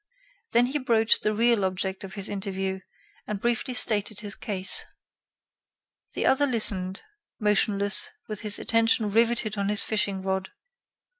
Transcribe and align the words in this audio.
Then 0.49 0.65
he 0.65 0.79
broached 0.79 1.21
the 1.21 1.35
real 1.35 1.63
object 1.63 2.03
of 2.03 2.15
his 2.15 2.27
interview, 2.27 2.79
and 3.27 3.39
briefly 3.39 3.75
stated 3.75 4.21
his 4.21 4.33
case. 4.33 4.83
The 6.15 6.25
other 6.25 6.47
listened, 6.47 7.03
motionless, 7.39 8.09
with 8.27 8.39
his 8.41 8.57
attention 8.57 9.11
riveted 9.11 9.59
on 9.59 9.69
his 9.69 9.83
fishing 9.83 10.23
rod. 10.23 10.49